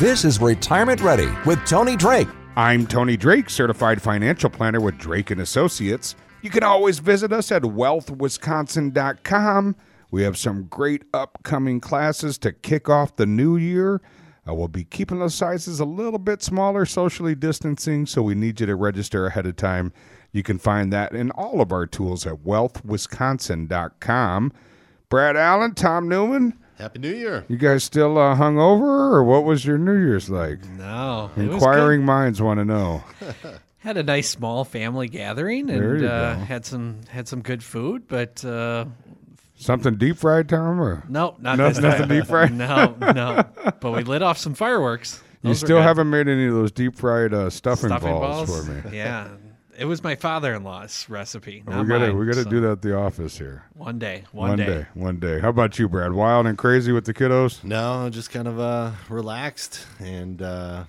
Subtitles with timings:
[0.00, 2.26] This is Retirement Ready with Tony Drake.
[2.56, 6.16] I'm Tony Drake, certified financial planner with Drake and Associates.
[6.42, 9.76] You can always visit us at wealthwisconsin.com.
[10.10, 14.00] We have some great upcoming classes to kick off the new year.
[14.48, 18.58] Uh, we'll be keeping the sizes a little bit smaller, socially distancing, so we need
[18.58, 19.92] you to register ahead of time.
[20.32, 24.52] You can find that in all of our tools at wealthwisconsin.com.
[25.08, 27.44] Brad Allen, Tom Newman, Happy New Year.
[27.48, 30.64] you guys still uh, hung over, or what was your New Year's like?
[30.70, 33.04] No, Inquiring minds want to know.
[33.78, 38.42] Had a nice small family gathering and uh, had some had some good food, but
[38.42, 38.86] uh,
[39.56, 40.80] Something deep fried, Tom?
[40.80, 41.04] Or?
[41.08, 42.18] no, not No- this nothing time.
[42.18, 42.52] deep fried?
[42.54, 43.44] No, no.
[43.80, 45.22] But we lit off some fireworks.
[45.42, 48.48] You Those were still haven't made any of those deep fried uh, stuffing, stuffing balls,
[48.50, 48.96] balls, for me.
[48.96, 49.28] Yeah,
[49.76, 51.62] it was my father-in-law's recipe.
[51.66, 53.64] Not we gotta mine, we gotta so do that at the office here.
[53.74, 54.24] one day.
[54.32, 54.86] One, day.
[54.94, 55.40] one day.
[55.40, 56.12] How about you, Brad?
[56.12, 57.62] Wild and crazy with the kiddos?
[57.64, 60.84] No, just kind of uh, relaxed and uh,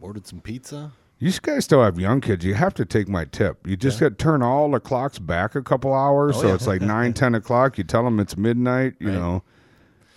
[0.00, 0.92] ordered some pizza.
[1.18, 2.44] You guys still have young kids.
[2.46, 3.66] You have to take my tip.
[3.66, 6.54] You just got to turn all the clocks back a couple hours, Oh, so yeah.
[6.54, 7.76] it's like nine, ten o'clock.
[7.76, 8.94] You tell them it's midnight.
[8.98, 9.18] You Right.
[9.18, 9.42] know.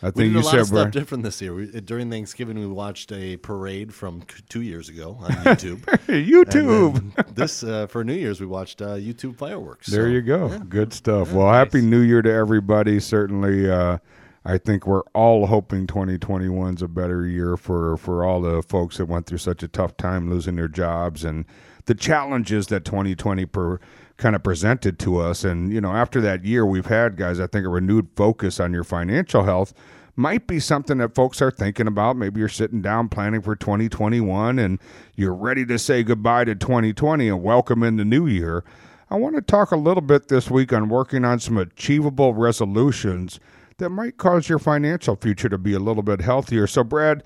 [0.03, 1.53] I We think did you a lot said, of stuff different this year.
[1.53, 5.79] We, during Thanksgiving, we watched a parade from two years ago on YouTube.
[6.07, 7.35] YouTube.
[7.35, 9.87] This uh, for New Year's, we watched uh, YouTube fireworks.
[9.87, 10.47] There So, you go.
[10.49, 10.59] yeah.
[10.67, 11.31] Good stuff.
[11.31, 12.99] well, happy New Year to everybody.
[12.99, 13.97] Certainly, uh,
[14.45, 18.97] I think we're all hoping 2021 is a better year for, for all the folks
[18.97, 21.45] that went through such a tough time losing their jobs and
[21.85, 23.79] the challenges that 2020 per,
[24.23, 25.43] kind of presented to us.
[25.43, 28.71] And, you know, after that year we've had, guys, I think a renewed focus on
[28.71, 29.73] your financial health
[30.15, 32.15] might be something that folks are thinking about.
[32.15, 34.79] Maybe you're sitting down planning for 2021 and
[35.17, 38.63] you're ready to say goodbye to 2020 and welcome in the new year.
[39.09, 43.41] I want to talk a little bit this week on working on some achievable resolutions
[43.77, 46.65] that might cause your financial future to be a little bit healthier.
[46.65, 47.23] So, Brad,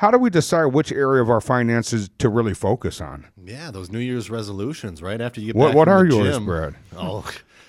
[0.00, 3.26] how do we decide which area of our finances to really focus on?
[3.44, 6.46] Yeah, those New Year's resolutions, right after you get What- what are yours, gym.
[6.46, 6.74] Brad?
[6.96, 7.22] Oh,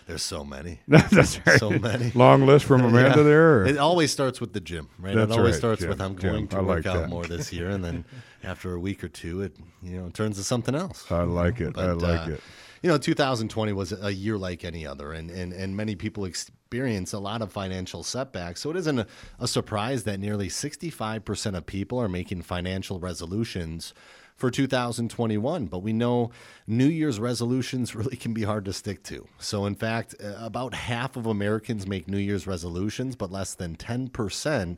[0.07, 0.79] there's so many.
[0.87, 1.59] That's right.
[1.59, 2.11] So many.
[2.15, 3.23] Long list from Amanda Yeah.
[3.23, 3.57] there.
[3.59, 5.13] or- It always starts with the gym, right?
[5.13, 6.31] That's it always right, starts gym, with I'm gym.
[6.31, 7.09] going to I work like out that.
[7.09, 8.05] more this year, and then
[8.45, 11.11] after a week or two, it you know turns to something else.
[11.11, 11.77] I like it.
[11.77, 12.41] I like uh, it.
[12.81, 16.23] You know, 2020 was a year like any other, and, and, and many people
[16.71, 18.61] experience a lot of financial setbacks.
[18.61, 19.07] So it isn't a,
[19.41, 23.93] a surprise that nearly 65% of people are making financial resolutions
[24.37, 25.65] for 2021.
[25.65, 26.31] But we know
[26.67, 29.27] New Year's resolutions really can be hard to stick to.
[29.37, 34.77] So, in fact, about half of Americans make New Year's resolutions, but less than 10%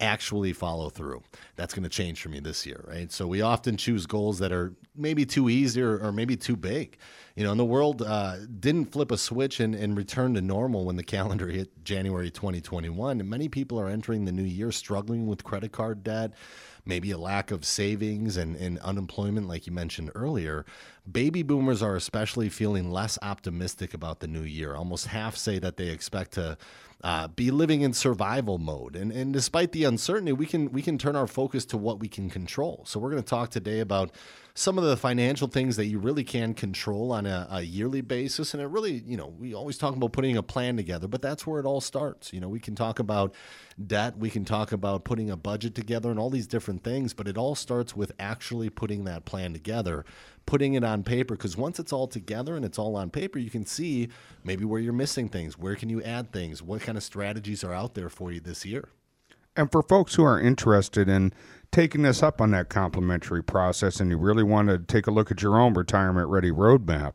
[0.00, 1.22] actually follow through.
[1.56, 3.12] That's going to change for me this year, right?
[3.12, 6.96] So we often choose goals that are maybe too easy or, or maybe too big.
[7.36, 10.84] You know, and the world uh, didn't flip a switch and, and return to normal
[10.84, 13.20] when the calendar hit January 2021.
[13.20, 16.32] And many people are entering the new year struggling with credit card debt,
[16.84, 20.64] maybe a lack of savings and, and unemployment, like you mentioned earlier.
[21.10, 24.74] Baby boomers are especially feeling less optimistic about the new year.
[24.74, 26.56] Almost half say that they expect to
[27.02, 28.94] uh, be living in survival mode.
[28.94, 32.08] And, and despite the uncertainty, we can we can turn our focus to what we
[32.08, 32.82] can control.
[32.86, 34.10] So we're going to talk today about
[34.54, 38.52] some of the financial things that you really can control on a, a yearly basis.
[38.52, 41.46] And it really, you know, we always talk about putting a plan together, but that's
[41.46, 42.32] where it all starts.
[42.32, 43.34] You know, we can talk about
[43.86, 47.28] debt, we can talk about putting a budget together and all these different things, but
[47.28, 50.04] it all starts with actually putting that plan together,
[50.46, 51.36] putting it on paper.
[51.36, 54.08] Because once it's all together and it's all on paper, you can see
[54.44, 57.72] maybe where you're missing things, where can you add things, what kind of strategies are
[57.72, 58.88] out there for you this year.
[59.56, 61.32] And for folks who are interested in
[61.72, 65.30] taking us up on that complimentary process and you really want to take a look
[65.30, 67.14] at your own retirement ready roadmap,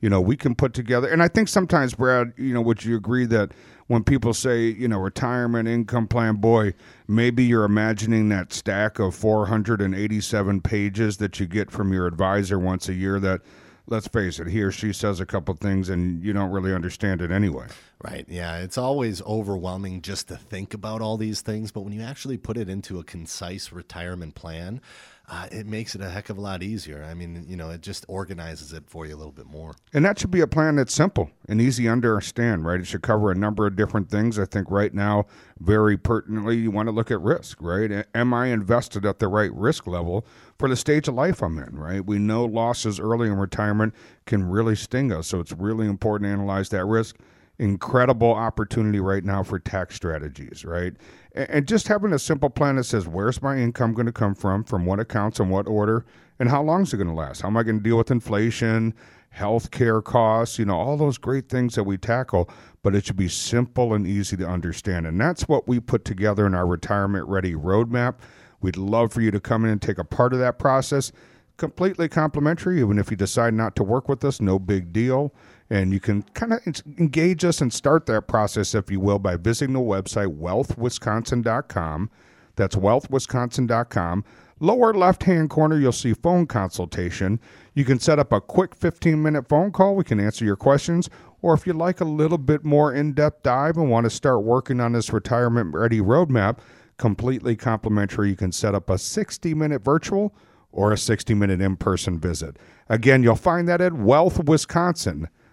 [0.00, 1.08] you know, we can put together.
[1.08, 3.52] And I think sometimes, Brad, you know, would you agree that
[3.86, 6.74] when people say, you know, retirement income plan, boy,
[7.08, 12.88] maybe you're imagining that stack of 487 pages that you get from your advisor once
[12.88, 13.40] a year that
[13.86, 17.20] let's face it, he or she says a couple things and you don't really understand
[17.20, 17.66] it anyway.
[18.02, 18.24] Right.
[18.28, 18.58] Yeah.
[18.58, 22.56] It's always overwhelming just to think about all these things, but when you actually put
[22.56, 24.80] it into a concise retirement plan,
[25.26, 27.02] uh, it makes it a heck of a lot easier.
[27.02, 29.74] I mean, you know, it just organizes it for you a little bit more.
[29.94, 32.78] And that should be a plan that's simple and easy to understand, right?
[32.78, 34.38] It should cover a number of different things.
[34.38, 35.26] I think right now,
[35.58, 38.04] very pertinently, you want to look at risk, right?
[38.14, 40.26] Am I invested at the right risk level
[40.58, 42.04] for the stage of life I'm in, right?
[42.04, 43.94] We know losses early in retirement
[44.26, 45.28] can really sting us.
[45.28, 47.16] So it's really important to analyze that risk
[47.58, 50.94] incredible opportunity right now for tax strategies, right?
[51.34, 54.64] And just having a simple plan that says, where's my income going to come from,
[54.64, 56.04] from what accounts, and what order,
[56.38, 57.42] and how long is it going to last?
[57.42, 58.94] How am I going to deal with inflation,
[59.30, 62.48] health care costs, you know, all those great things that we tackle,
[62.82, 65.06] but it should be simple and easy to understand.
[65.06, 68.16] And that's what we put together in our retirement ready roadmap.
[68.60, 71.10] We'd love for you to come in and take a part of that process.
[71.56, 75.34] Completely complimentary, even if you decide not to work with us, no big deal.
[75.70, 76.60] And you can kind of
[76.98, 82.10] engage us and start that process, if you will, by visiting the website wealthwisconsin.com.
[82.56, 84.24] That's wealthwisconsin.com.
[84.60, 87.40] Lower left hand corner, you'll see phone consultation.
[87.74, 89.96] You can set up a quick 15 minute phone call.
[89.96, 91.10] We can answer your questions.
[91.42, 94.44] Or if you'd like a little bit more in depth dive and want to start
[94.44, 96.58] working on this retirement ready roadmap,
[96.98, 100.34] completely complimentary, you can set up a 60 minute virtual
[100.70, 102.56] or a 60 minute in person visit.
[102.88, 105.43] Again, you'll find that at wealthwisconsin.com com.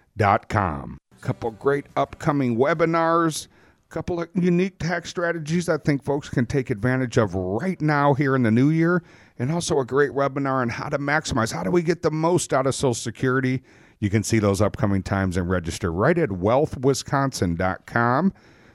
[1.16, 3.46] A couple great upcoming webinars,
[3.92, 8.34] couple of unique tax strategies I think folks can take advantage of right now here
[8.34, 9.02] in the new year,
[9.38, 12.54] and also a great webinar on how to maximize, how do we get the most
[12.54, 13.62] out of Social Security.
[14.00, 18.32] You can see those upcoming times and register right at wealthwisconsin.com.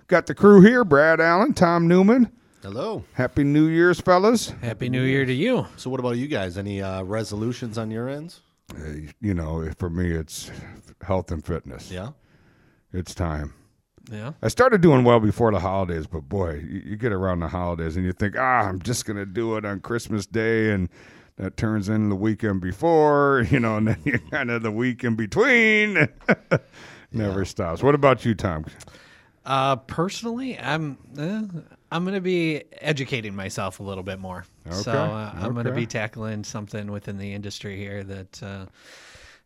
[0.07, 2.31] Got the crew here Brad Allen, Tom Newman.
[2.61, 3.03] Hello.
[3.13, 4.49] Happy New Year's, fellas.
[4.61, 5.65] Happy New Year to you.
[5.77, 6.57] So, what about you guys?
[6.57, 8.41] Any uh, resolutions on your ends?
[8.75, 10.51] Uh, you know, for me, it's
[11.01, 11.89] health and fitness.
[11.91, 12.11] Yeah.
[12.93, 13.53] It's time.
[14.11, 14.33] Yeah.
[14.41, 17.97] I started doing well before the holidays, but boy, you, you get around the holidays
[17.97, 20.71] and you think, ah, I'm just going to do it on Christmas Day.
[20.71, 20.89] And
[21.37, 25.03] that turns in the weekend before, you know, and then you kind of the week
[25.03, 25.93] in between.
[27.11, 27.45] Never yeah.
[27.45, 27.83] stops.
[27.83, 28.65] What about you, Tom?
[29.45, 31.43] Uh, personally, I'm uh,
[31.89, 34.43] I'm going to be educating myself a little bit more.
[34.67, 34.81] Okay.
[34.81, 38.65] So uh, I'm going to be tackling something within the industry here that uh,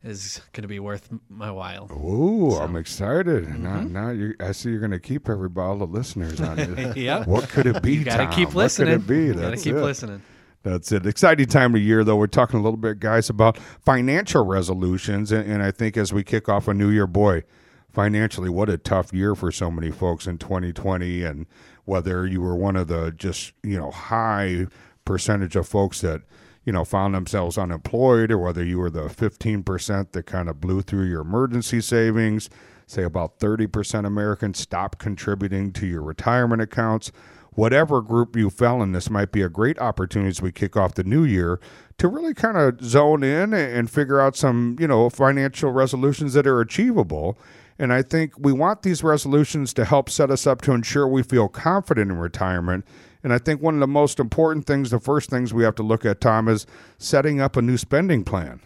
[0.04, 1.90] is going to be worth my while.
[1.92, 2.58] Ooh, so.
[2.58, 3.46] I'm excited.
[3.46, 3.64] Mm-hmm.
[3.64, 6.98] Now, now you, I see you're going to keep everybody, all the listeners on it.
[6.98, 7.24] yeah.
[7.26, 7.96] What could it be?
[7.96, 8.90] you got to keep listening.
[8.90, 9.40] What could it be?
[9.40, 9.84] Got to keep it.
[9.84, 10.22] listening.
[10.64, 11.06] That's it.
[11.06, 12.16] Exciting time of year, though.
[12.16, 16.24] We're talking a little bit, guys, about financial resolutions, and, and I think as we
[16.24, 17.44] kick off a new year, boy,
[17.92, 21.48] financially, what a tough year for so many folks in 2020, and
[21.86, 24.68] whether you were one of the just you know high
[25.12, 26.22] percentage of folks that
[26.64, 30.82] you know, found themselves unemployed, or whether you were the 15% that kind of blew
[30.82, 32.50] through your emergency savings.
[32.86, 37.12] Say about 30% Americans stopped contributing to your retirement accounts.
[37.54, 40.94] Whatever group you fell in, this might be a great opportunity as we kick off
[40.94, 41.60] the new year
[41.98, 46.48] to really kind of zone in and figure out some, you know, financial resolutions that
[46.48, 47.38] are achievable.
[47.78, 51.24] And I think we want these resolutions to help set us up to ensure we
[51.24, 52.86] feel confident in retirement
[53.24, 55.84] and I think one of the most important things, the first things we have to
[55.84, 56.66] look at, Tom, is
[56.98, 58.62] setting up a new spending plan.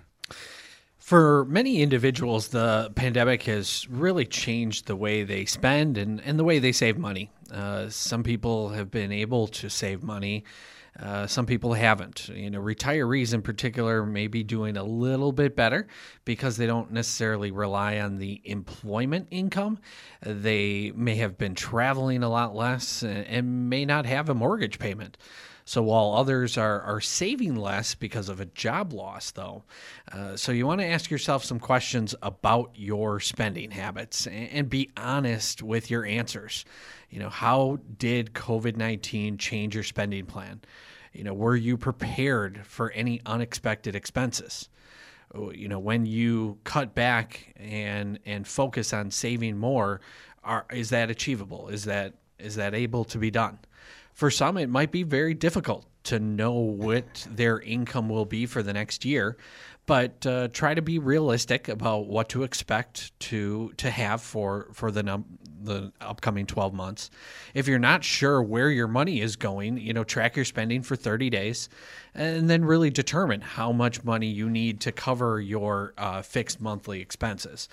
[0.98, 6.44] For many individuals, the pandemic has really changed the way they spend and, and the
[6.44, 7.30] way they save money.
[7.52, 10.44] Uh, some people have been able to save money
[11.00, 12.30] uh, some people haven't.
[12.30, 15.88] You know, retirees in particular may be doing a little bit better
[16.24, 19.80] because they don't necessarily rely on the employment income.
[20.22, 24.80] They may have been traveling a lot less and, and may not have a mortgage
[24.80, 25.18] payment.
[25.68, 29.64] So while others are, are saving less because of a job loss, though,
[30.12, 34.70] uh, so you want to ask yourself some questions about your spending habits and, and
[34.70, 36.66] be honest with your answers.
[37.10, 40.62] You know, how did COVID 19 change your spending plan?
[41.14, 44.70] You know, were you prepared for any unexpected expenses?
[45.34, 50.00] Oh, you know, when you cut back and and focus on saving more,
[50.44, 51.70] are is that achievable?
[51.70, 53.58] Is that is that able to be done?
[54.16, 58.64] For some, it might be very difficult to know what their income will be for
[58.64, 59.36] the next year,
[59.88, 64.90] but uh, try to be realistic about what to expect to to have for for
[64.90, 67.10] the num- the upcoming 12 months.
[67.54, 70.96] If you're not sure where your money is going, you know, track your spending for
[70.96, 71.68] 30 days
[72.14, 77.02] and then really determine how much money you need to cover your uh, fixed monthly
[77.02, 77.68] expenses.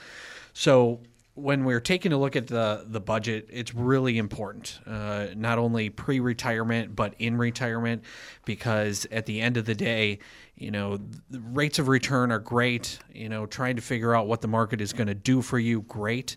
[0.54, 1.00] So
[1.34, 5.88] when we're taking a look at the the budget, it's really important, uh, not only
[5.88, 8.04] pre-retirement but in retirement,
[8.44, 10.18] because at the end of the day,
[10.56, 10.98] you know,
[11.30, 12.98] rates of return are great.
[13.14, 15.82] You know, trying to figure out what the market is going to do for you,
[15.82, 16.36] great,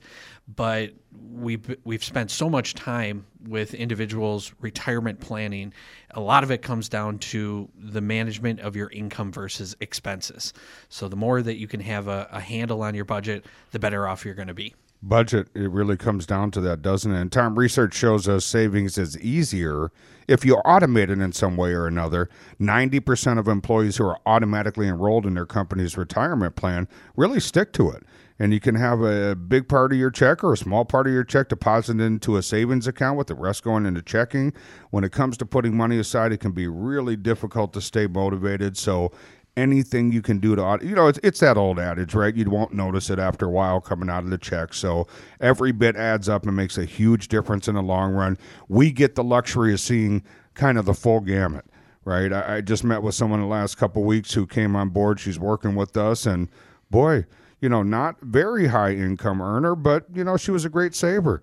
[0.55, 0.93] but
[1.29, 5.73] we've we've spent so much time with individuals retirement planning.
[6.11, 10.53] A lot of it comes down to the management of your income versus expenses.
[10.87, 14.07] So the more that you can have a, a handle on your budget, the better
[14.07, 14.73] off you're going to be
[15.07, 17.21] budget, it really comes down to that, doesn't it?
[17.21, 19.91] And time research shows us savings is easier
[20.27, 22.29] if you automate it in some way or another.
[22.59, 27.89] 90% of employees who are automatically enrolled in their company's retirement plan really stick to
[27.89, 28.03] it.
[28.38, 31.13] And you can have a big part of your check or a small part of
[31.13, 34.51] your check deposited into a savings account with the rest going into checking.
[34.89, 38.75] When it comes to putting money aside, it can be really difficult to stay motivated.
[38.75, 39.13] So
[39.57, 42.35] anything you can do to you know it's, it's that old adage right?
[42.35, 44.74] You won't notice it after a while coming out of the check.
[44.74, 45.07] So
[45.39, 48.38] every bit adds up and makes a huge difference in the long run.
[48.67, 51.65] We get the luxury of seeing kind of the full gamut
[52.03, 52.31] right?
[52.31, 55.19] I, I just met with someone the last couple weeks who came on board.
[55.19, 56.50] She's working with us and
[56.91, 57.25] boy
[57.62, 61.41] you know not very high income earner but you know she was a great saver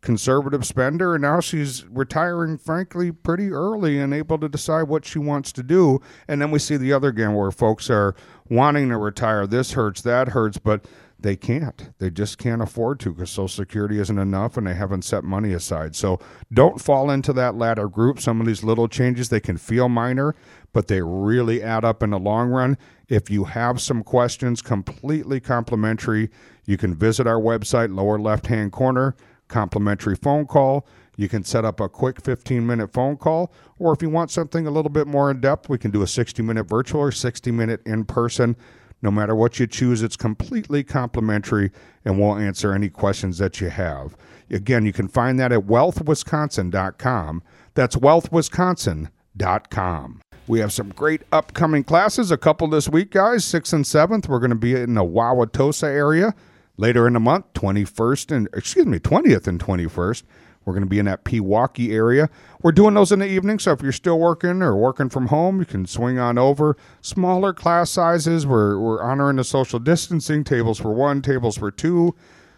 [0.00, 5.18] conservative spender, and now she's retiring, frankly, pretty early and able to decide what she
[5.18, 6.00] wants to do.
[6.28, 8.14] And then we see the other game where folks are
[8.48, 9.46] wanting to retire.
[9.46, 10.86] This hurts, that hurts, but
[11.20, 11.90] they can't.
[11.98, 15.52] They just can't afford to because Social Security isn't enough and they haven't set money
[15.52, 15.96] aside.
[15.96, 16.20] So
[16.52, 18.20] don't fall into that latter group.
[18.20, 20.36] Some of these little changes, they can feel minor,
[20.72, 22.78] but they really add up in the long run.
[23.08, 26.30] If you have some questions, completely complimentary,
[26.66, 29.16] you can visit our website, lower left hand corner
[29.48, 30.86] complimentary phone call.
[31.16, 34.66] You can set up a quick 15 minute phone call, or if you want something
[34.66, 37.50] a little bit more in depth, we can do a 60 minute virtual or 60
[37.50, 38.56] minute in person.
[39.00, 41.70] No matter what you choose, it's completely complimentary
[42.04, 44.16] and we'll answer any questions that you have.
[44.50, 47.42] Again, you can find that at wealthwisconsin.com.
[47.74, 50.20] That's wealthwisconsin.com.
[50.48, 53.44] We have some great upcoming classes, a couple this week, guys.
[53.44, 56.34] 6th and 7th, we're going to be in the Wauwatosa area.
[56.78, 60.22] Later in the month, 21st and excuse me, 20th and 21st,
[60.64, 62.28] we're going to be in that Pewaukee area.
[62.62, 65.58] We're doing those in the evening, so if you're still working or working from home,
[65.60, 66.76] you can swing on over.
[67.00, 68.46] Smaller class sizes.
[68.46, 70.44] We're we're honoring the social distancing.
[70.44, 72.14] Tables for one, tables for two.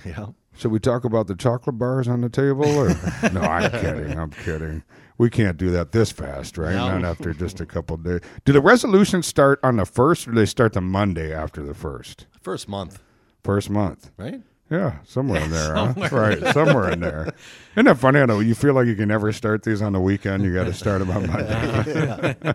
[0.06, 0.26] Yeah.
[0.54, 2.66] Should we talk about the chocolate bars on the table?
[2.66, 2.88] Or?
[3.32, 4.18] no, I'm kidding.
[4.18, 4.82] I'm kidding.
[5.16, 6.74] We can't do that this fast, right?
[6.74, 6.98] No.
[6.98, 8.20] Not after just a couple days.
[8.44, 11.74] Do the resolutions start on the first, or do they start the Monday after the
[11.74, 12.26] first?
[12.40, 13.02] First month,
[13.42, 14.10] First month.
[14.18, 14.42] right?
[14.70, 15.94] Yeah, somewhere in there, huh?
[16.12, 17.32] Right, somewhere in there.
[17.76, 18.20] Isn't that funny?
[18.20, 20.44] I know you feel like you can never start these on the weekend.
[20.44, 22.54] You got to start them on Monday.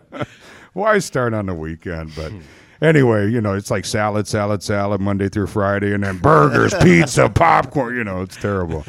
[0.73, 2.13] Why start on the weekend?
[2.15, 2.39] But hmm.
[2.81, 7.29] Anyway, you know, it's like salad, salad, salad, Monday through Friday, and then burgers, pizza,
[7.29, 7.95] popcorn.
[7.95, 8.83] You know, it's terrible.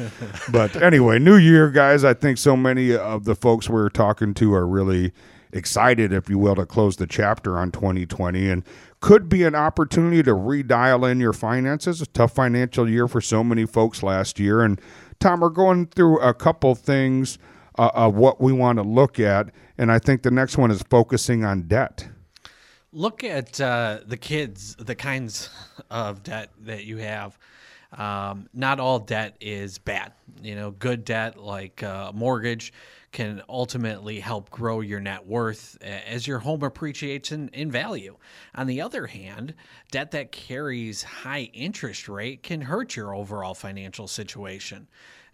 [0.51, 2.03] But anyway, New Year, guys.
[2.03, 5.13] I think so many of the folks we're talking to are really
[5.51, 8.63] excited, if you will, to close the chapter on 2020 and
[8.99, 12.01] could be an opportunity to redial in your finances.
[12.01, 14.61] A tough financial year for so many folks last year.
[14.61, 14.79] And
[15.19, 17.39] Tom, we're going through a couple things
[17.77, 19.51] uh, of what we want to look at.
[19.77, 22.09] And I think the next one is focusing on debt.
[22.91, 25.49] Look at uh, the kids, the kinds
[25.89, 27.37] of debt that you have.
[27.91, 30.13] Um, not all debt is bad.
[30.43, 32.71] You know, good debt like uh, mortgage
[33.11, 38.15] can ultimately help grow your net worth as your home appreciates in, in value.
[38.53, 39.55] On the other hand,
[39.89, 44.87] debt that carries high interest rate can hurt your overall financial situation.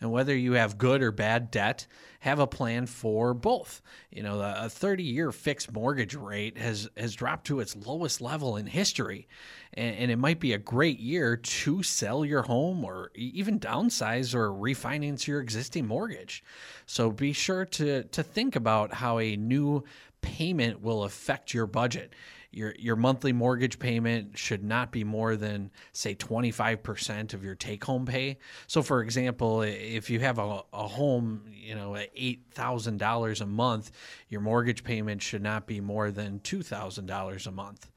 [0.06, 1.88] And whether you have good or bad debt,
[2.20, 3.82] have a plan for both.
[4.12, 8.56] You know, a 30 year fixed mortgage rate has, has dropped to its lowest level
[8.56, 9.28] in history.
[9.74, 14.36] And, and it might be a great year to sell your home or even downsize
[14.36, 16.44] or refinance your existing mortgage.
[16.86, 19.86] So be sure to, to think about how a new
[20.22, 22.14] payment will affect your budget.
[22.56, 27.84] Your your monthly mortgage payment should not be more than say 25% of your take
[27.84, 28.38] home pay.
[28.68, 33.92] So for example, if you have a, a home, you know, at $8,000 a month,
[34.30, 37.92] your mortgage payment should not be more than $2,000 a month.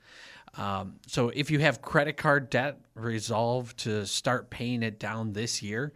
[0.57, 5.63] Um, so if you have credit card debt, resolve to start paying it down this
[5.63, 5.93] year.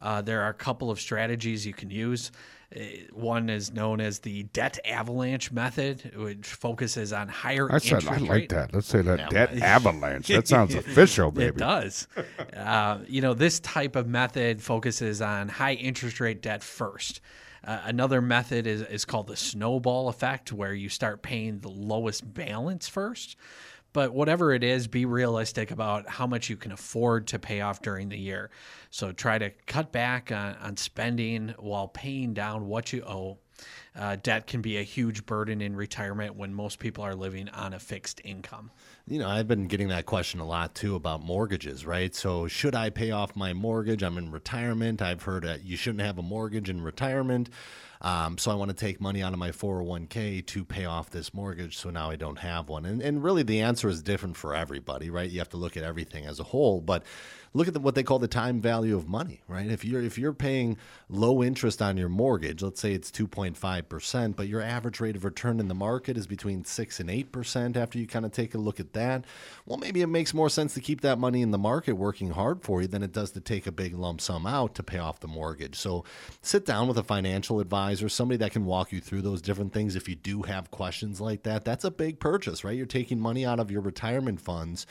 [0.00, 2.32] Uh, there are a couple of strategies you can use.
[2.74, 2.80] Uh,
[3.12, 8.08] one is known as the debt avalanche method, which focuses on higher I said interest
[8.08, 8.48] I like rate.
[8.50, 8.72] that.
[8.72, 10.28] Let's say that debt avalanche.
[10.28, 11.48] That sounds official, baby.
[11.48, 12.06] It does.
[12.56, 17.20] uh, you know, this type of method focuses on high interest rate debt first.
[17.62, 22.32] Uh, another method is, is called the snowball effect, where you start paying the lowest
[22.32, 23.36] balance first.
[23.92, 27.82] But whatever it is, be realistic about how much you can afford to pay off
[27.82, 28.50] during the year.
[28.90, 33.38] So try to cut back on, on spending while paying down what you owe.
[33.98, 37.74] Uh, debt can be a huge burden in retirement when most people are living on
[37.74, 38.70] a fixed income.
[39.06, 42.14] You know, I've been getting that question a lot too about mortgages, right?
[42.14, 44.02] So, should I pay off my mortgage?
[44.02, 45.02] I'm in retirement.
[45.02, 47.50] I've heard that you shouldn't have a mortgage in retirement.
[48.00, 51.34] Um, so, I want to take money out of my 401k to pay off this
[51.34, 51.76] mortgage.
[51.76, 52.86] So now I don't have one.
[52.86, 55.30] And, and really, the answer is different for everybody, right?
[55.30, 56.80] You have to look at everything as a whole.
[56.80, 57.04] But
[57.52, 59.70] look at the, what they call the time value of money, right?
[59.70, 60.76] If you're if you're paying
[61.08, 65.24] low interest on your mortgage, let's say it's 2.5 percent, but your average rate of
[65.24, 67.76] return in the market is between six and eight percent.
[67.76, 69.24] After you kind of take a look at that,
[69.66, 72.62] well, maybe it makes more sense to keep that money in the market working hard
[72.62, 75.20] for you than it does to take a big lump sum out to pay off
[75.20, 75.76] the mortgage.
[75.76, 76.04] So
[76.42, 79.96] sit down with a financial advisor, somebody that can walk you through those different things.
[79.96, 82.76] If you do have questions like that, that's a big purchase, right?
[82.76, 84.86] You're taking money out of your retirement funds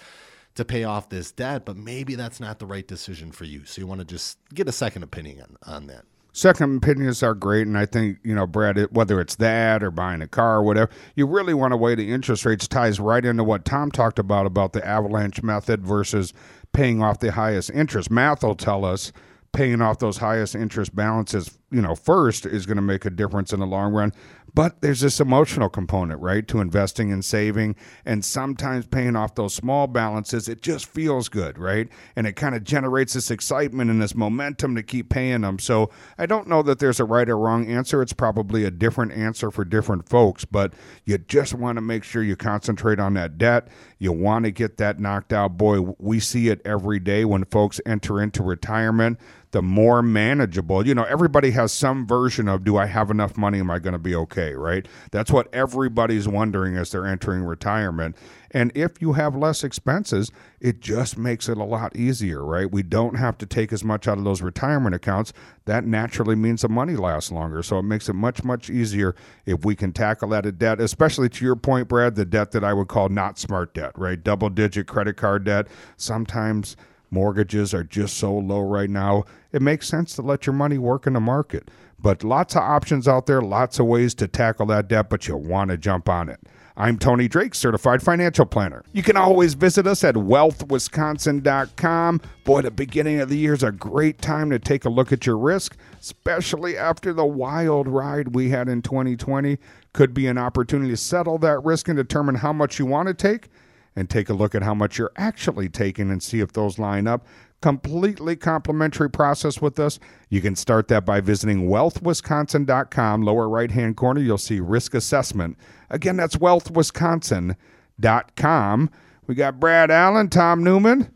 [0.55, 3.65] to pay off this debt, but maybe that's not the right decision for you.
[3.65, 6.05] So you want to just get a second opinion on, on that.
[6.31, 8.77] Second opinions are great, and I think you know, Brad.
[8.91, 12.11] Whether it's that or buying a car or whatever, you really want to weigh the
[12.11, 12.67] interest rates.
[12.67, 16.33] Ties right into what Tom talked about about the avalanche method versus
[16.71, 18.11] paying off the highest interest.
[18.11, 19.11] Math will tell us
[19.51, 23.51] paying off those highest interest balances, you know, first is going to make a difference
[23.51, 24.13] in the long run.
[24.53, 27.75] But there's this emotional component, right, to investing and saving.
[28.05, 31.87] And sometimes paying off those small balances, it just feels good, right?
[32.15, 35.59] And it kind of generates this excitement and this momentum to keep paying them.
[35.59, 38.01] So I don't know that there's a right or wrong answer.
[38.01, 40.73] It's probably a different answer for different folks, but
[41.05, 43.67] you just want to make sure you concentrate on that debt.
[43.97, 45.57] You want to get that knocked out.
[45.57, 49.19] Boy, we see it every day when folks enter into retirement
[49.51, 50.85] the more manageable.
[50.85, 53.59] You know, everybody has some version of do I have enough money?
[53.59, 54.53] Am I going to be okay?
[54.53, 54.87] Right?
[55.11, 58.15] That's what everybody's wondering as they're entering retirement.
[58.51, 62.69] And if you have less expenses, it just makes it a lot easier, right?
[62.69, 65.33] We don't have to take as much out of those retirement accounts.
[65.65, 67.61] That naturally means the money lasts longer.
[67.61, 71.45] So it makes it much, much easier if we can tackle that debt, especially to
[71.45, 74.21] your point, Brad, the debt that I would call not smart debt, right?
[74.21, 75.67] Double digit credit card debt.
[75.95, 76.75] Sometimes
[77.11, 79.25] mortgages are just so low right now.
[79.51, 81.69] It makes sense to let your money work in the market.
[82.01, 85.35] But lots of options out there, lots of ways to tackle that debt, but you
[85.35, 86.39] want to jump on it.
[86.77, 88.85] I'm Tony Drake, certified financial planner.
[88.93, 92.21] You can always visit us at wealthwisconsin.com.
[92.45, 95.25] Boy, the beginning of the year is a great time to take a look at
[95.25, 99.57] your risk, especially after the wild ride we had in 2020.
[99.91, 103.13] Could be an opportunity to settle that risk and determine how much you want to
[103.13, 103.49] take
[103.95, 107.05] and take a look at how much you're actually taking and see if those line
[107.07, 107.27] up.
[107.61, 109.99] Completely complimentary process with us.
[110.29, 113.21] You can start that by visiting wealthwisconsin.com.
[113.21, 115.57] Lower right hand corner, you'll see risk assessment.
[115.89, 118.89] Again, that's wealthwisconsin.com.
[119.27, 121.13] We got Brad Allen, Tom Newman.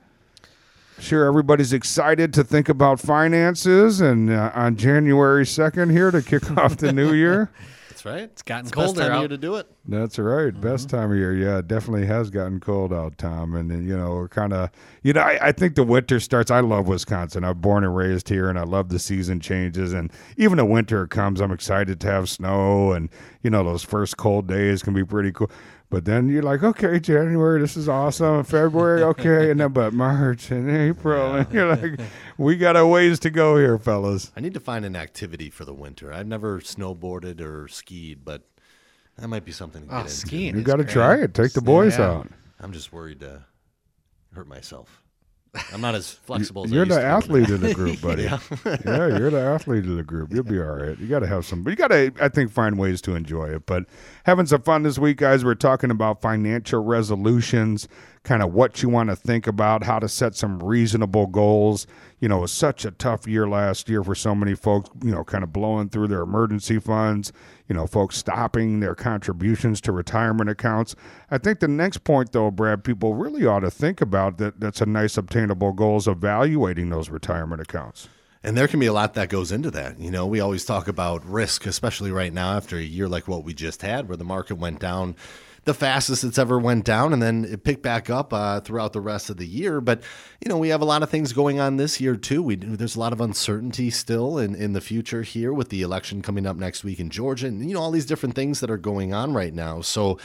[0.99, 6.51] Sure, everybody's excited to think about finances and uh, on January 2nd here to kick
[6.57, 7.49] off the new year.
[8.03, 8.23] That's right.
[8.23, 9.67] It's gotten the best colder time of year to do it.
[9.87, 10.59] That's right.
[10.59, 10.97] Best mm-hmm.
[10.97, 11.33] time of year.
[11.33, 13.55] Yeah, it definitely has gotten cold out, Tom.
[13.55, 14.71] And, then, you know, we're kind of,
[15.03, 16.51] you know, I, I think the winter starts.
[16.51, 17.45] I love Wisconsin.
[17.45, 19.93] I'm born and raised here, and I love the season changes.
[19.93, 22.91] And even the winter comes, I'm excited to have snow.
[22.91, 23.09] And,
[23.41, 25.49] you know, those first cold days can be pretty cool.
[25.93, 28.43] But then you're like, okay, January, this is awesome.
[28.45, 29.51] February, okay.
[29.51, 31.99] And then, but March and April, and you're like,
[32.35, 34.31] we got a ways to go here, fellas.
[34.35, 36.11] I need to find an activity for the winter.
[36.11, 38.41] I've never snowboarded or skied, but
[39.19, 40.11] that might be something to oh, get Oh, into.
[40.15, 40.55] skiing.
[40.55, 41.35] You got to try it.
[41.35, 42.09] Take the boys Yeah.
[42.09, 42.27] out.
[42.59, 43.45] I'm just worried to
[44.33, 45.02] hurt myself.
[45.71, 48.23] I'm not as flexible as I You're used the to athlete in the group, buddy.
[48.23, 48.39] yeah.
[48.85, 50.33] you're the athlete of the group.
[50.33, 50.97] You'll be all right.
[50.97, 53.49] You got to have some, but you got to, I think, find ways to enjoy
[53.49, 53.65] it.
[53.67, 53.85] But
[54.23, 55.45] having some fun this week, guys.
[55.45, 57.87] We're talking about financial resolutions,
[58.23, 61.85] kind of what you want to think about, how to set some reasonable goals.
[62.23, 65.11] You know, it was such a tough year last year for so many folks, you
[65.11, 67.33] know, kind of blowing through their emergency funds,
[67.67, 70.95] you know, folks stopping their contributions to retirement accounts.
[71.29, 74.79] I think the next point, though, Brad, people really ought to think about that that's
[74.79, 78.07] a nice obtainable goal is evaluating those retirement accounts.
[78.41, 79.99] And there can be a lot that goes into that.
[79.99, 83.43] You know, we always talk about risk, especially right now after a year like what
[83.43, 85.17] we just had, where the market went down
[85.65, 89.01] the fastest it's ever went down, and then it picked back up uh, throughout the
[89.01, 89.79] rest of the year.
[89.79, 90.03] But
[90.43, 92.43] you know, we have a lot of things going on this year too.
[92.43, 96.21] We there's a lot of uncertainty still in in the future here with the election
[96.21, 98.77] coming up next week in Georgia, and you know all these different things that are
[98.77, 99.81] going on right now.
[99.81, 100.17] So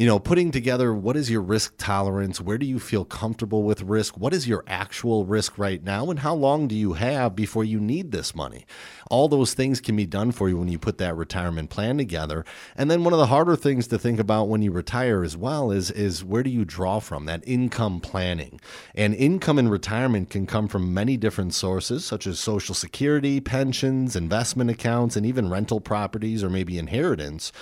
[0.00, 2.40] you know, putting together what is your risk tolerance?
[2.40, 4.16] Where do you feel comfortable with risk?
[4.16, 6.08] What is your actual risk right now?
[6.08, 8.64] And how long do you have before you need this money?
[9.10, 12.46] All those things can be done for you when you put that retirement plan together.
[12.76, 15.70] And then one of the harder things to think about when you retire as well
[15.70, 18.58] is, is where do you draw from that income planning?
[18.94, 24.16] And income in retirement can come from many different sources, such as Social Security, pensions,
[24.16, 27.52] investment accounts, and even rental properties or maybe inheritance.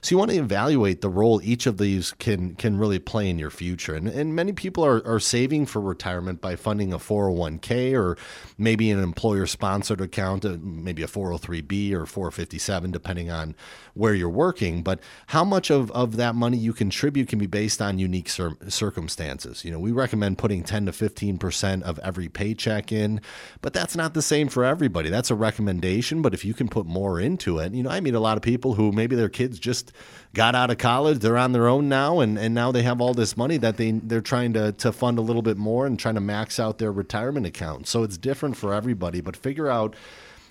[0.00, 3.38] So you want to evaluate the role each of these can can really play in
[3.38, 3.94] your future.
[3.94, 8.16] And, and many people are, are saving for retirement by funding a 401k or
[8.56, 13.54] maybe an employer sponsored account, uh, maybe a 403b or 457, depending on
[13.94, 14.82] where you're working.
[14.82, 18.56] But how much of, of that money you contribute can be based on unique cir-
[18.68, 19.64] circumstances.
[19.64, 23.20] You know, we recommend putting 10 to 15% of every paycheck in,
[23.60, 25.10] but that's not the same for everybody.
[25.10, 26.22] That's a recommendation.
[26.22, 28.42] But if you can put more into it, you know, I meet a lot of
[28.42, 29.87] people who maybe their kids just
[30.34, 31.18] got out of college.
[31.18, 33.92] They're on their own now, and, and now they have all this money that they
[33.92, 36.92] they're trying to to fund a little bit more and trying to max out their
[36.92, 37.86] retirement account.
[37.86, 39.96] So it's different for everybody, but figure out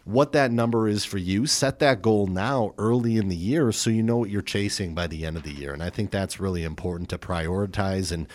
[0.07, 1.45] what that number is for you.
[1.45, 5.05] Set that goal now early in the year so you know what you're chasing by
[5.05, 5.73] the end of the year.
[5.73, 8.25] And I think that's really important to prioritize and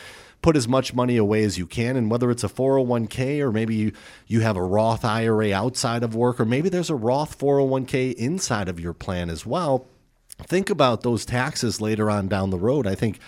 [0.43, 1.97] put as much money away as you can.
[1.97, 3.93] And whether it's a 401k or maybe you,
[4.27, 8.69] you have a Roth IRA outside of work, or maybe there's a Roth 401k inside
[8.69, 9.87] of your plan as well
[10.43, 12.87] think about those taxes later on down the road.
[12.87, 13.19] I think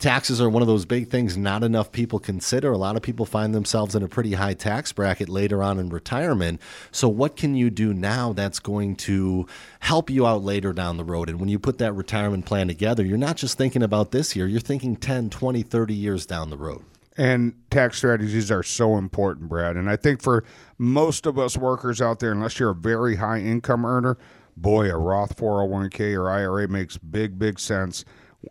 [0.00, 2.72] taxes are one of those big things not enough people consider.
[2.72, 5.90] A lot of people find themselves in a pretty high tax bracket later on in
[5.90, 6.60] retirement.
[6.90, 9.46] So, what can you do now that's going to
[9.80, 11.28] help you out later down the road?
[11.28, 14.46] And when you put that retirement plan together, you're not just thinking about this year,
[14.46, 16.82] you're thinking 10, 20, 30 years down the road.
[17.16, 19.76] And tax strategies are so important, Brad.
[19.76, 20.44] And I think for
[20.78, 24.16] most of us workers out there, unless you're a very high income earner,
[24.60, 28.04] boy, a Roth 401k or IRA makes big, big sense.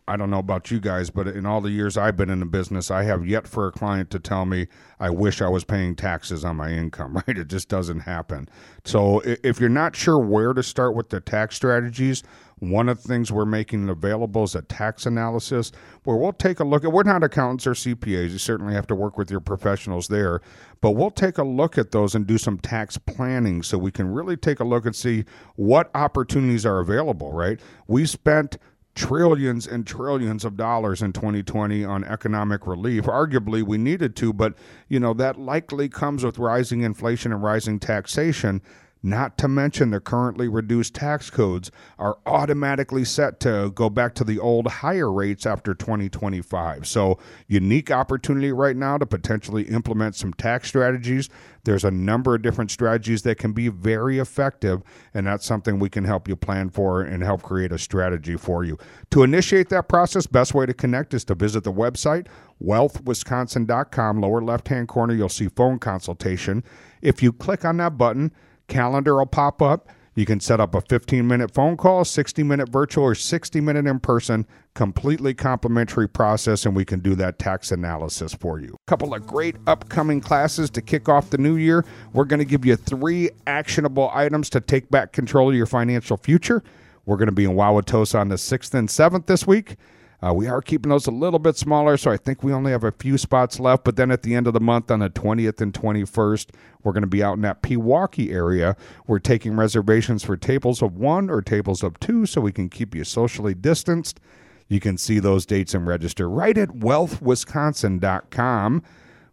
[0.07, 2.45] I don't know about you guys, but in all the years I've been in the
[2.45, 4.67] business, I have yet for a client to tell me,
[4.99, 7.37] I wish I was paying taxes on my income, right?
[7.37, 8.47] It just doesn't happen.
[8.85, 12.21] So if you're not sure where to start with the tax strategies,
[12.59, 15.71] one of the things we're making available is a tax analysis
[16.03, 18.31] where we'll take a look at, we're not accountants or CPAs.
[18.31, 20.41] You certainly have to work with your professionals there,
[20.81, 24.11] but we'll take a look at those and do some tax planning so we can
[24.11, 27.59] really take a look and see what opportunities are available, right?
[27.87, 28.57] We spent
[28.95, 33.05] trillions and trillions of dollars in 2020 on economic relief.
[33.05, 34.55] Arguably, we needed to, but
[34.89, 38.61] you know that likely comes with rising inflation and rising taxation
[39.01, 44.23] not to mention the currently reduced tax codes are automatically set to go back to
[44.23, 46.85] the old higher rates after 2025.
[46.85, 51.29] So, unique opportunity right now to potentially implement some tax strategies.
[51.63, 54.81] There's a number of different strategies that can be very effective,
[55.13, 58.63] and that's something we can help you plan for and help create a strategy for
[58.63, 58.77] you.
[59.12, 62.27] To initiate that process, best way to connect is to visit the website
[62.63, 64.19] wealthwisconsin.com.
[64.19, 66.63] Lower left hand corner, you'll see phone consultation.
[67.01, 68.33] If you click on that button,
[68.69, 69.89] calendar will pop up.
[70.15, 73.88] You can set up a 15 minute phone call, 60 minute virtual, or 60 minute
[73.88, 78.75] in person, completely complimentary process, and we can do that tax analysis for you.
[78.88, 81.86] A couple of great upcoming classes to kick off the new year.
[82.12, 86.17] We're going to give you three actionable items to take back control of your financial
[86.17, 86.63] future.
[87.05, 89.77] We're going to be in Wauwatosa on the 6th and 7th this week.
[90.21, 92.84] Uh, we are keeping those a little bit smaller, so I think we only have
[92.84, 93.86] a few spots left.
[93.86, 96.49] But then at the end of the month, on the 20th and 21st,
[96.84, 98.75] we're going to be out in that Pewaukee area.
[99.08, 102.93] We're taking reservations for tables of one or tables of two so we can keep
[102.93, 104.19] you socially distanced.
[104.67, 108.84] You can see those dates and register right at wealthwisconsin.com.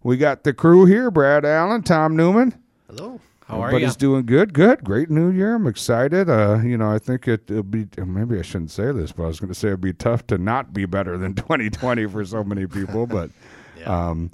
[0.03, 2.55] We got the crew here Brad Allen, Tom Newman.
[2.89, 3.21] Hello.
[3.47, 4.01] How are Everybody's you?
[4.01, 4.53] doing good.
[4.53, 4.83] Good.
[4.83, 5.55] Great new year.
[5.55, 6.29] I'm excited.
[6.29, 9.27] Uh, you know, I think it, will be, maybe I shouldn't say this, but I
[9.29, 12.43] was going to say it'd be tough to not be better than 2020 for so
[12.43, 13.07] many people.
[13.17, 13.31] But,
[13.79, 14.09] yeah.
[14.09, 14.33] um,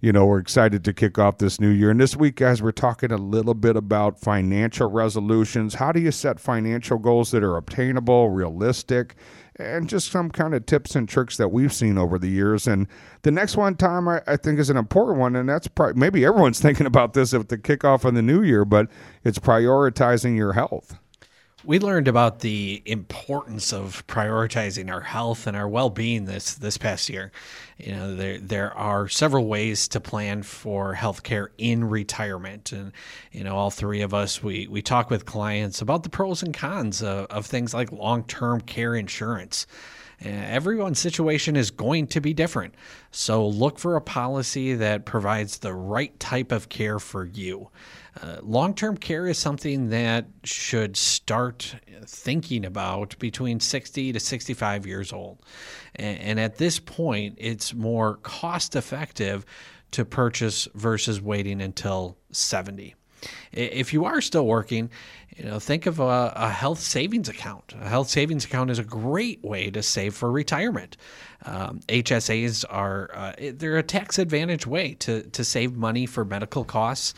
[0.00, 1.90] you know, we're excited to kick off this new year.
[1.90, 5.74] And this week, guys, we're talking a little bit about financial resolutions.
[5.74, 9.14] How do you set financial goals that are obtainable, realistic?
[9.56, 12.66] And just some kind of tips and tricks that we've seen over the years.
[12.66, 12.88] And
[13.22, 16.24] the next one, Tom, I, I think is an important one, and that's probably maybe
[16.24, 18.88] everyone's thinking about this at the kickoff of the new year, but
[19.22, 20.98] it's prioritizing your health.
[21.66, 27.08] We learned about the importance of prioritizing our health and our well-being this this past
[27.08, 27.32] year.
[27.78, 32.92] You know, there there are several ways to plan for healthcare in retirement, and
[33.32, 36.52] you know, all three of us we we talk with clients about the pros and
[36.52, 39.66] cons of, of things like long-term care insurance.
[40.24, 42.74] Uh, everyone's situation is going to be different.
[43.10, 47.70] So look for a policy that provides the right type of care for you.
[48.20, 54.86] Uh, Long term care is something that should start thinking about between 60 to 65
[54.86, 55.38] years old.
[55.96, 59.44] And, and at this point, it's more cost effective
[59.92, 62.94] to purchase versus waiting until 70.
[63.52, 64.90] If you are still working,
[65.36, 67.74] you know, think of a, a, health savings account.
[67.80, 70.96] A health savings account is a great way to save for retirement.
[71.44, 76.64] Um, HSAs are uh, they're a tax advantage way to to save money for medical
[76.64, 77.14] costs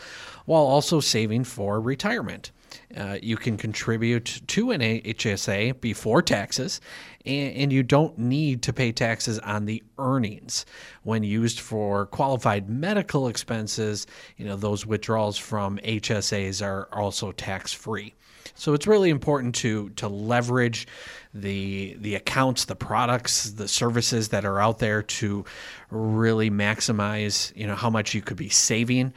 [0.47, 2.53] while also saving for retirement.
[2.97, 6.81] Uh, you can contribute to an HSA before taxes,
[7.27, 10.65] and, you don't need to pay taxes on the earnings.
[11.03, 17.73] When used for qualified medical expenses, you know those withdrawals from HSAs are also tax
[17.73, 18.15] free.
[18.55, 20.87] So it's really important to to leverage
[21.35, 25.45] the the accounts, the products, the services that are out there to
[25.91, 29.13] really maximize, you know, how much you could be saving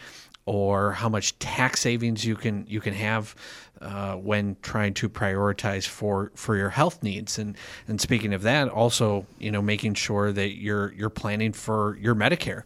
[0.46, 3.36] or how much tax savings you can you can have
[3.82, 7.40] uh, when trying to prioritize for for your health needs.
[7.40, 7.56] And
[7.88, 12.16] and speaking of that also you know making sure that you're you're planning for your
[12.16, 12.64] Medicare.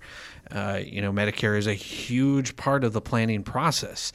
[0.52, 4.12] Uh, you know Medicare is a huge part of the planning process.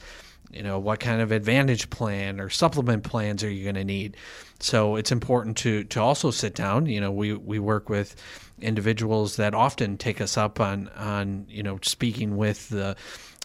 [0.51, 4.17] You know what kind of advantage plan or supplement plans are you going to need?
[4.59, 6.85] So it's important to to also sit down.
[6.87, 8.15] You know we we work with
[8.59, 12.95] individuals that often take us up on on you know speaking with the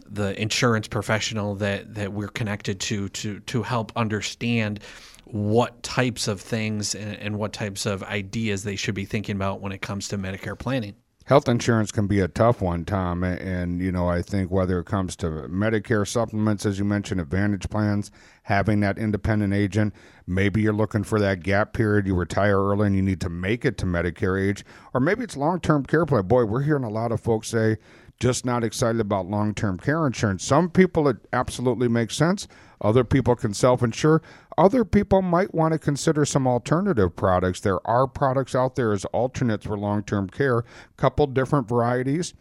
[0.07, 4.81] the insurance professional that that we're connected to to to help understand
[5.25, 9.61] what types of things and, and what types of ideas they should be thinking about
[9.61, 10.95] when it comes to Medicare planning.
[11.27, 13.25] Health insurance can be a tough one, Tom.
[13.25, 17.71] And, you know, I think whether it comes to Medicare supplements, as you mentioned, Advantage
[17.71, 18.11] plans,
[18.43, 19.95] having that independent agent,
[20.27, 23.65] maybe you're looking for that gap period, you retire early and you need to make
[23.65, 26.27] it to Medicare age, or maybe it's long term care plan.
[26.27, 27.79] Boy, we're hearing a lot of folks say,
[28.25, 30.43] just not excited about long term care insurance.
[30.43, 32.49] Some people, it absolutely makes sense.
[32.81, 34.23] Other people can self insure.
[34.57, 37.61] Other people might want to consider some alternative products.
[37.61, 40.65] There are products out there as alternates for long term care,
[40.97, 42.33] couple different varieties.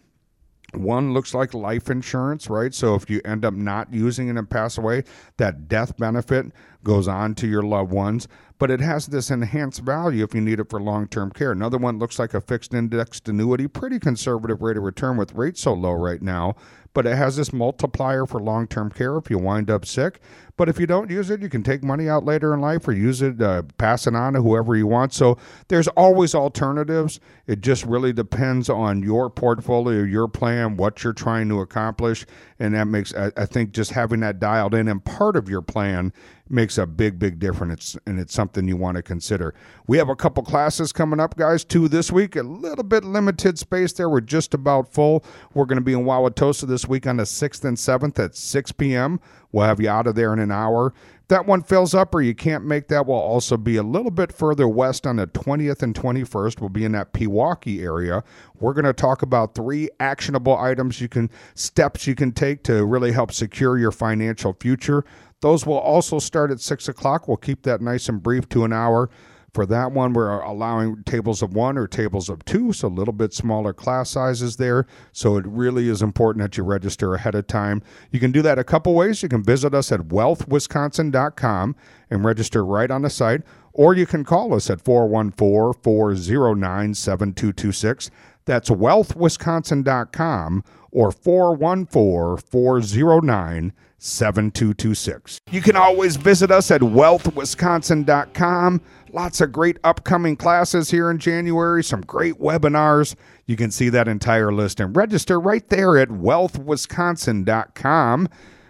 [0.74, 2.74] One looks like life insurance, right?
[2.74, 5.04] So if you end up not using it and pass away,
[5.36, 6.46] that death benefit
[6.86, 10.60] goes on to your loved ones but it has this enhanced value if you need
[10.60, 11.52] it for long term care.
[11.52, 15.62] Another one looks like a fixed indexed annuity, pretty conservative rate of return with rates
[15.62, 16.56] so low right now,
[16.94, 20.20] but it has this multiplier for long term care if you wind up sick.
[20.56, 22.92] But if you don't use it, you can take money out later in life or
[22.92, 25.12] use it, uh, pass it on to whoever you want.
[25.12, 25.38] So
[25.68, 27.20] there's always alternatives.
[27.48, 32.28] It just really depends on your portfolio, your plan, what you're trying to accomplish.
[32.60, 35.64] And that makes, I, I think, just having that dialed in and part of your
[35.64, 36.14] plan
[36.50, 39.54] makes a big, big difference, and it's something you want to consider.
[39.88, 41.64] We have a couple classes coming up, guys.
[41.64, 44.10] Two this week, a little bit limited space there.
[44.10, 45.24] We're just about full.
[45.54, 48.72] We're going to be in Wauwatosa this week on the 6th and 7th at 6
[48.74, 49.20] p.m.
[49.52, 50.94] We'll have you out of there in an hour.
[51.22, 54.12] If that one fills up or you can't make that, we'll also be a little
[54.12, 56.60] bit further west on the 20th and 21st.
[56.60, 58.24] We'll be in that Pewaukee area.
[58.60, 62.84] We're going to talk about three actionable items you can, steps you can take to
[62.84, 65.06] really help secure your financial future.
[65.44, 67.28] Those will also start at 6 o'clock.
[67.28, 69.10] We'll keep that nice and brief to an hour.
[69.54, 73.14] For that one, we're allowing tables of one or tables of two, so a little
[73.14, 74.88] bit smaller class sizes there.
[75.12, 77.84] So it really is important that you register ahead of time.
[78.10, 79.22] You can do that a couple ways.
[79.22, 81.76] You can visit us at wealthwisconsin.com
[82.10, 83.42] and register right on the site,
[83.74, 88.10] or you can call us at 414 409 7226.
[88.46, 93.74] That's wealthwisconsin.com or 414 409
[94.04, 95.40] 7226.
[95.52, 98.82] You can always visit us at wealthwisconsin.com.
[99.14, 103.16] Lots of great upcoming classes here in January, some great webinars.
[103.46, 108.30] You can see that entire list and register right there at wealthwisconsin.com.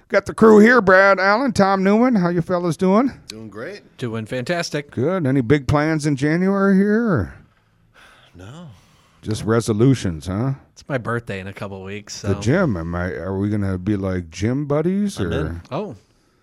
[0.10, 2.16] Got the crew here, Brad Allen, Tom Newman.
[2.16, 3.12] How you fellas doing?
[3.28, 3.98] Doing great.
[3.98, 4.92] Doing fantastic.
[4.92, 5.26] Good.
[5.26, 7.34] Any big plans in January here?
[8.36, 8.68] No.
[9.24, 10.54] Just resolutions, huh?
[10.74, 12.16] It's my birthday in a couple weeks.
[12.18, 12.34] So.
[12.34, 12.78] The gym.
[12.78, 13.12] Am I?
[13.14, 15.48] Are we gonna be like gym buddies I'm or?
[15.48, 15.62] in.
[15.72, 15.96] Oh,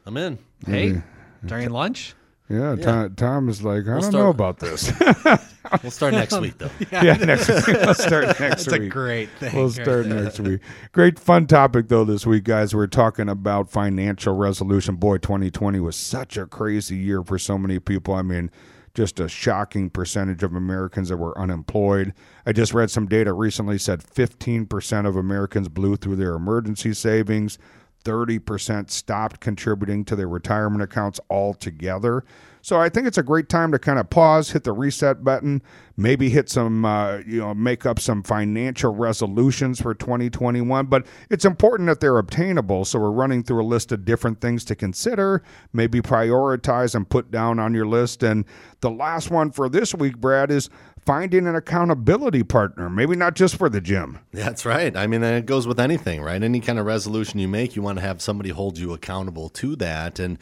[0.06, 0.38] I'm in.
[0.66, 1.02] hey, Maybe.
[1.44, 2.14] during lunch.
[2.48, 4.92] Yeah, Tom, Tom is like, I don't start- know about this.
[5.82, 6.70] We'll start next week though.
[6.90, 7.66] yeah, next week.
[7.78, 8.48] We'll start next week.
[8.50, 9.54] That's a great thing.
[9.54, 10.60] We'll start next week.
[10.90, 12.74] Great fun topic though this week, guys.
[12.74, 14.96] We're talking about financial resolution.
[14.96, 18.14] Boy, 2020 was such a crazy year for so many people.
[18.14, 18.50] I mean,
[18.94, 22.12] just a shocking percentage of Americans that were unemployed.
[22.44, 27.58] I just read some data recently said 15% of Americans blew through their emergency savings.
[28.04, 32.24] 30% stopped contributing to their retirement accounts altogether.
[32.62, 35.62] So I think it's a great time to kind of pause, hit the reset button,
[35.96, 40.86] maybe hit some, uh, you know, make up some financial resolutions for 2021.
[40.86, 42.84] But it's important that they're obtainable.
[42.84, 45.42] So we're running through a list of different things to consider,
[45.72, 48.22] maybe prioritize and put down on your list.
[48.22, 48.44] And
[48.80, 50.70] the last one for this week, Brad, is
[51.04, 54.18] finding an accountability partner, maybe not just for the gym.
[54.32, 54.94] That's right.
[54.96, 56.42] I mean, it goes with anything, right?
[56.42, 59.76] Any kind of resolution you make, you want to have somebody hold you accountable to
[59.76, 60.18] that.
[60.18, 60.38] And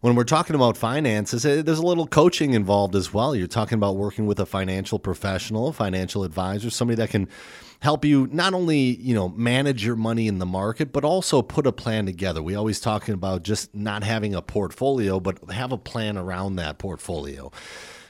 [0.00, 3.34] when we're talking about finances, eh, there's a little coaching involved as well.
[3.34, 7.28] You're talking about working with a financial professional, financial advisor, somebody that can
[7.80, 11.66] help you not only you know manage your money in the market but also put
[11.66, 15.78] a plan together we always talking about just not having a portfolio but have a
[15.78, 17.50] plan around that portfolio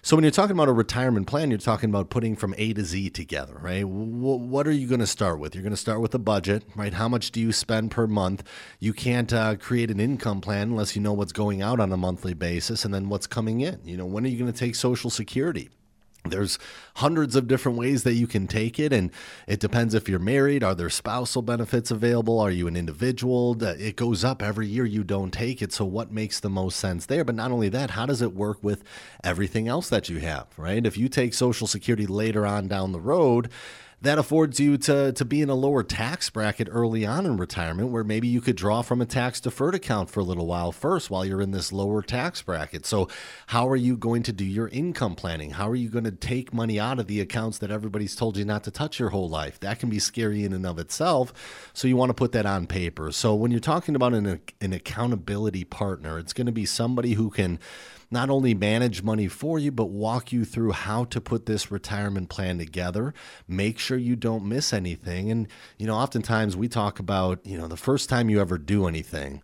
[0.03, 2.85] so when you're talking about a retirement plan, you're talking about putting from A to
[2.85, 3.83] Z together, right?
[3.83, 5.55] W- what are you going to start with?
[5.55, 6.95] You're going to start with a budget, right?
[6.95, 8.43] How much do you spend per month?
[8.79, 11.97] You can't uh, create an income plan unless you know what's going out on a
[11.97, 13.81] monthly basis and then what's coming in.
[13.85, 15.71] You know, when are you going to take Social Security?
[16.25, 16.59] There's
[16.97, 19.11] hundreds of different ways that you can take it, and
[19.47, 20.63] it depends if you're married.
[20.63, 22.39] Are there spousal benefits available?
[22.39, 23.61] Are you an individual?
[23.63, 25.73] It goes up every year you don't take it.
[25.73, 27.25] So, what makes the most sense there?
[27.25, 28.85] But not only that, how does it work with
[29.25, 30.85] everything else that you have, right?
[30.85, 33.49] If you take Social Security later on down the road,
[34.03, 37.91] that affords you to, to be in a lower tax bracket early on in retirement
[37.91, 41.11] where maybe you could draw from a tax deferred account for a little while first
[41.11, 42.87] while you're in this lower tax bracket.
[42.87, 43.09] So,
[43.49, 45.51] how are you going to do your income planning?
[45.51, 48.45] How are you going to take money out of the accounts that everybody's told you
[48.45, 49.61] not to touch your whole life?
[49.61, 51.71] That can be scary in and of itself.
[51.75, 53.13] So, you want to put that on paper.
[53.13, 57.31] So, when you're talking about an, an accountability partner, it's going to be somebody who
[57.31, 57.59] can
[58.11, 62.29] not only manage money for you, but walk you through how to put this retirement
[62.29, 63.15] plan together.
[63.47, 65.31] Make sure you don't miss anything.
[65.31, 65.47] And,
[65.79, 69.43] you know, oftentimes we talk about, you know, the first time you ever do anything,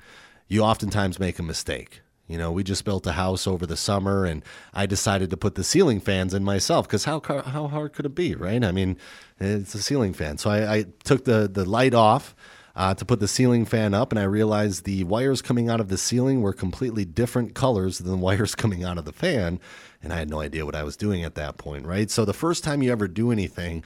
[0.48, 2.00] you oftentimes make a mistake.
[2.28, 4.42] You know, we just built a house over the summer, and
[4.74, 8.16] I decided to put the ceiling fans in myself because how how hard could it
[8.16, 8.64] be, right?
[8.64, 8.96] I mean,
[9.38, 10.38] it's a ceiling fan.
[10.38, 12.34] So I, I took the the light off
[12.76, 15.88] uh, to put the ceiling fan up, and I realized the wires coming out of
[15.88, 19.58] the ceiling were completely different colors than the wires coming out of the fan,
[20.02, 22.10] and I had no idea what I was doing at that point, right?
[22.10, 23.82] So the first time you ever do anything,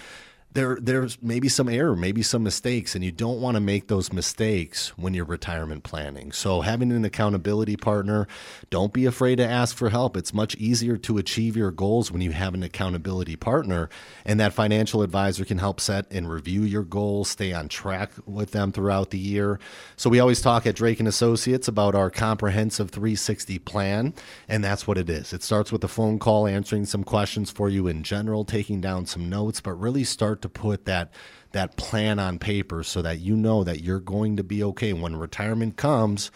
[0.52, 4.12] there there's maybe some error, maybe some mistakes, and you don't want to make those
[4.12, 6.32] mistakes when you're retirement planning.
[6.32, 8.26] So having an accountability partner,
[8.68, 10.16] don't be afraid to ask for help.
[10.16, 13.88] It's much easier to achieve your goals when you have an accountability partner,
[14.24, 18.50] and that financial advisor can help set and review your goals, stay on track with
[18.50, 19.60] them throughout the year.
[19.96, 24.14] So we always talk at Drake and Associates about our comprehensive 360 plan,
[24.48, 25.32] and that's what it is.
[25.32, 29.06] It starts with a phone call, answering some questions for you in general, taking down
[29.06, 30.02] some notes, but really
[30.42, 31.12] to put that
[31.52, 34.92] that plan on paper so that you know that you're going to be okay.
[34.92, 36.30] When retirement comes.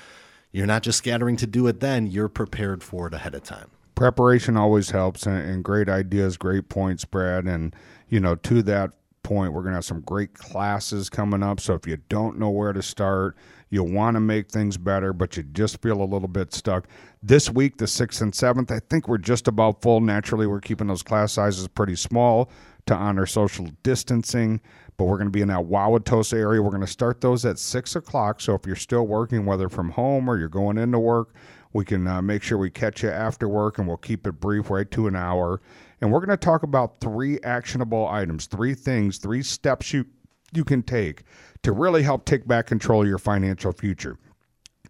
[0.55, 3.71] You're not just scattering to do it then, you're prepared for it ahead of time.
[3.97, 7.45] preparation always helps and, and great ideas great points brad.
[7.47, 7.75] And
[8.09, 8.93] you know to that
[9.25, 11.59] point we're going to have some great classes coming up.
[11.59, 13.37] So if you don't know where to start
[13.71, 16.87] you want to make things better but you just feel a little bit stuck.
[17.21, 20.01] This week the 6th and 7th i think we're just about full.
[20.01, 22.49] Naturally we're keeping those class sizes pretty small
[22.87, 24.61] to honor social distancing
[24.97, 26.63] but we're going to be in that Wauwatosa area.
[26.63, 28.41] We're going to start those at six o'clock.
[28.41, 31.35] So if you're still working, whether from home or you're going into work,
[31.73, 34.71] we can uh, make sure we catch you after work and we'll keep it brief
[34.71, 35.61] right to an hour.
[36.01, 40.07] And we're going to talk about three actionable items, three things, three steps you
[40.53, 41.25] you can take
[41.65, 44.17] to really help take back control of your financial future.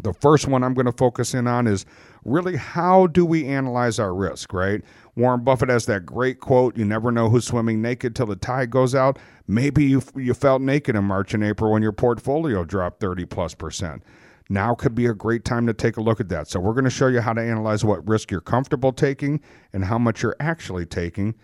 [0.03, 1.87] The first one I'm going to focus in on is
[2.25, 4.83] really how do we analyze our risk, right?
[5.17, 8.71] Warren Buffett has that great quote, you never know who's swimming naked till the tide
[8.71, 9.19] goes out.
[9.47, 13.55] Maybe you you felt naked in March and April when your portfolio dropped 30 plus
[13.55, 14.03] percent.
[14.49, 16.49] Now could be a great time to take a look at that.
[16.49, 19.41] So we're going to show you how to analyze what risk you're comfortable taking
[19.73, 21.35] and how much you're actually taking.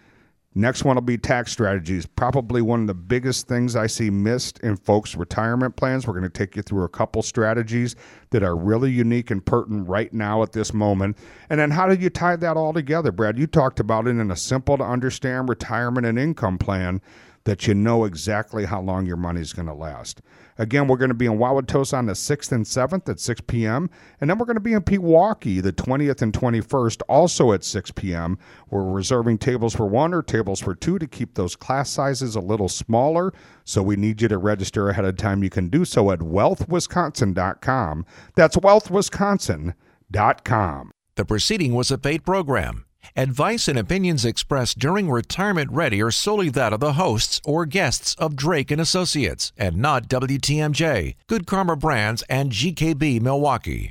[0.55, 2.07] Next one will be tax strategies.
[2.07, 6.07] Probably one of the biggest things I see missed in folks' retirement plans.
[6.07, 7.95] We're going to take you through a couple strategies
[8.31, 11.17] that are really unique and pertinent right now at this moment.
[11.51, 13.39] And then how do you tie that all together, Brad?
[13.39, 17.01] You talked about it in a simple to understand retirement and income plan
[17.45, 20.23] that you know exactly how long your money is going to last.
[20.59, 23.89] Again, we're going to be in Wauwatosa on the 6th and 7th at 6 p.m.
[24.21, 27.93] And then we're going to be in Pewaukee the 20th and 21st, also at 6
[27.93, 28.37] p.m.
[28.69, 32.41] We're reserving tables for one or tables for two to keep those class sizes a
[32.41, 33.33] little smaller.
[33.65, 35.43] So we need you to register ahead of time.
[35.43, 38.05] You can do so at wealthwisconsin.com.
[38.35, 40.91] That's wealthwisconsin.com.
[41.17, 42.85] The proceeding was a paid program.
[43.17, 48.15] Advice and opinions expressed during Retirement Ready are solely that of the hosts or guests
[48.17, 53.89] of Drake and Associates and not WTMJ, Good Karma Brands and GKB Milwaukee.